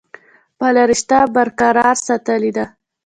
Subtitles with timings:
[0.53, 2.65] خپله رشته برقرار ساتلي ده۔